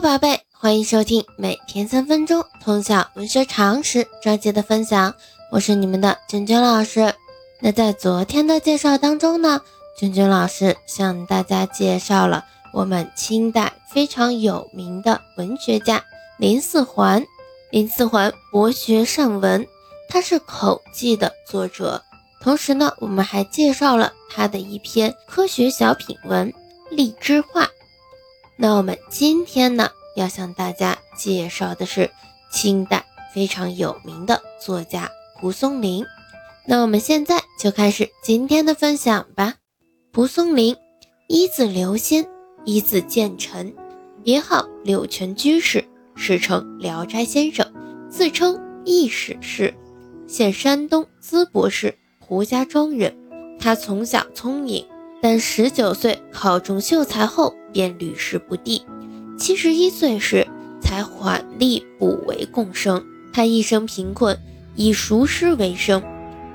[0.00, 5.14] 宝贝，欢迎收听每天三分钟通晓文学常识专辑的分享，
[5.52, 7.12] 我是你们的娟娟老师。
[7.60, 9.60] 那在昨天的介绍当中呢，
[9.98, 16.02] 娟娟老师向大家介绍了我们清代非常有名的文学家
[16.38, 17.22] 林四环。
[17.70, 19.66] 林四环博学善文，
[20.08, 22.02] 他是口技的作者。
[22.40, 26.50] 同时呢，我们还介绍了他的一篇科学小品文
[26.88, 27.64] 《荔枝话》。
[28.62, 32.10] 那我们今天呢，要向大家介绍的是
[32.52, 35.10] 清代非常有名的作家
[35.40, 36.04] 蒲松龄。
[36.66, 39.54] 那我们现在就开始今天的分享吧。
[40.12, 40.76] 蒲松龄，
[41.26, 42.28] 一字留仙，
[42.66, 43.72] 一字建成，
[44.22, 45.82] 别号柳泉居士，
[46.14, 47.72] 世称聊斋先生，
[48.10, 49.72] 自称异史氏，
[50.28, 53.16] 现山东淄博市胡家庄人。
[53.58, 54.86] 他从小聪颖。
[55.22, 58.82] 但十九岁考中秀才后，便屡试不第。
[59.38, 60.46] 七十一岁时，
[60.80, 63.02] 才缓力补为贡生。
[63.32, 64.38] 他一生贫困，
[64.74, 66.02] 以熟诗为生。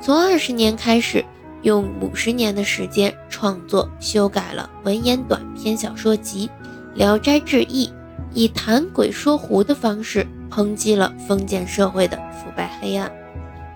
[0.00, 1.24] 从二十年开始，
[1.62, 6.48] 用五十年的时间创作、修改了文言短篇小说集
[6.96, 7.86] 《聊斋志异》，
[8.32, 13.08] 以谈鬼说狐的方式抨击了封建社会的腐败黑暗。《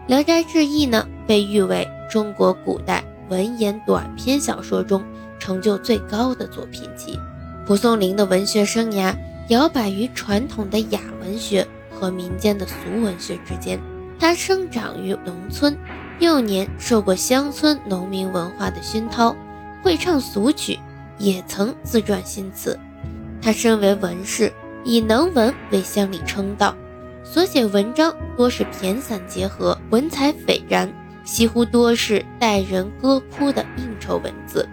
[0.09, 3.05] 聊斋志异》呢，被誉为中国古代。
[3.29, 5.05] 文言短篇小说中
[5.41, 7.19] 成就最高的作品集。
[7.67, 9.13] 蒲松龄的文学生涯
[9.49, 13.81] 摇摆于传统的雅文学和民间的俗文学之间。
[14.21, 15.77] 他生长于农村，
[16.21, 19.35] 幼年受过乡村农民文化的熏陶，
[19.83, 20.79] 会唱俗曲，
[21.19, 22.79] 也曾自撰新词。
[23.43, 24.53] 他身为文士，
[24.85, 26.75] 以能文为乡里称道，
[27.25, 30.89] 所写文章多是骈散结合，文采斐然。
[31.25, 34.69] 几乎多是待人歌哭的应酬文字，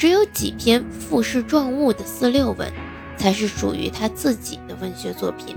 [0.00, 2.72] 只有几篇赋诗状物的四六文，
[3.18, 5.54] 才是属于他自己的文学作品，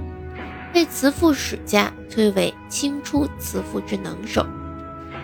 [0.74, 4.46] 被词赋史家推为清初词赋之能手。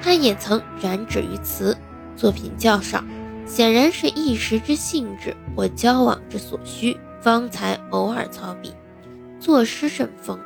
[0.01, 1.77] 他也曾染指于词，
[2.15, 3.03] 作品较少，
[3.45, 8.71] 显然是一时之兴致或交往之所需，方才偶尔操笔。
[9.37, 10.39] 作诗甚丰，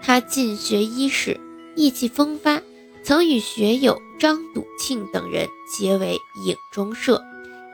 [0.00, 1.38] 他进学伊始，
[1.76, 2.62] 意气风发。
[3.04, 6.16] 曾与学友张笃庆等人结为
[6.46, 7.20] 影中社，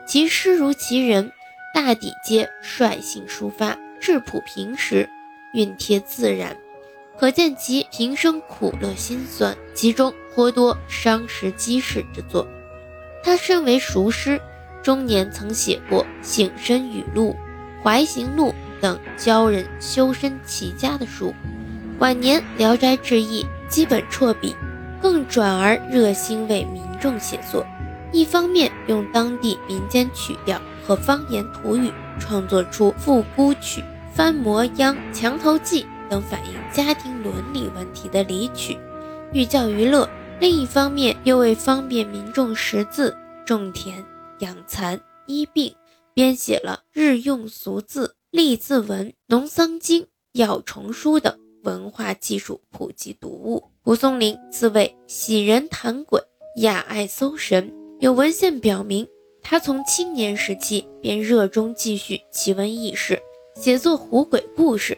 [0.09, 1.31] 其诗如其人，
[1.71, 5.07] 大抵皆率性抒发，质朴平实，
[5.53, 6.57] 韵贴自然，
[7.19, 12.47] 可见其平生苦乐辛酸，其中颇多伤时积事之作。
[13.23, 14.41] 他身为熟诗，
[14.81, 17.35] 中年曾写过《醒身语录》
[17.83, 18.49] 《怀行录》
[18.81, 21.31] 等教人修身齐家的书，
[21.99, 24.55] 晚年《聊斋志异》基本辍笔。
[24.99, 27.63] 更转而热心为民众写作，
[28.11, 33.83] 一方面用当地民间曲调和方言土语创作出复古曲、
[34.13, 38.77] 翻模秧、墙头记等反映家庭伦理问题的礼曲，
[39.31, 40.07] 寓教于乐；
[40.39, 43.15] 另一方面又为方便民众识字、
[43.45, 44.03] 种田、
[44.39, 45.75] 养蚕、医病，
[46.13, 51.37] 编写了日用俗字、立字文、农桑经、药虫书等。
[51.65, 53.65] 文化技术普及读物。
[53.83, 56.21] 蒲松龄自谓喜人谈鬼，
[56.55, 57.78] 雅爱搜神。
[57.99, 59.05] 有文献表明，
[59.43, 63.21] 他从青年时期便热衷继续奇闻异事，
[63.55, 64.97] 写作狐鬼故事。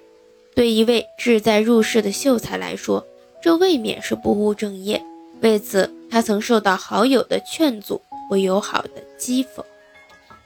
[0.54, 3.04] 对一位志在入仕的秀才来说，
[3.42, 5.02] 这未免是不务正业。
[5.42, 9.64] 为此，他曾受到好友的劝阻或友好的讥讽。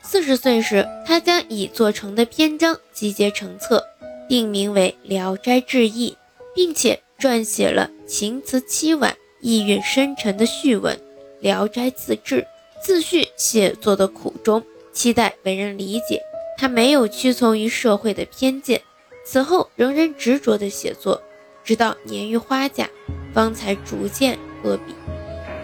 [0.02, 3.84] 四十岁时，他将已做成的篇章集结成册。
[4.30, 6.12] 定名为《聊斋志异》，
[6.56, 10.96] 并且撰写了情辞凄婉、意蕴深沉的序文
[11.46, 12.42] 《聊斋自志》。
[12.82, 16.20] 自序写作的苦衷，期待为人理解。
[16.58, 18.82] 他没有屈从于社会的偏见，
[19.24, 21.22] 此后仍然执着地写作，
[21.64, 22.90] 直到年逾花甲，
[23.32, 24.94] 方才逐渐搁笔。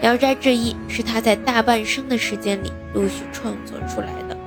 [0.00, 4.38] 聊斋志异》是他在大半生的时间里陆续创作出来的。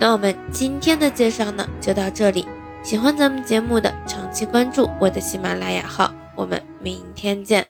[0.00, 2.44] 那我们今天的介绍呢，就到这里。
[2.82, 7.69] 喜欢咱们节目的，长期关注我的喜马拉雅号，我们明天见。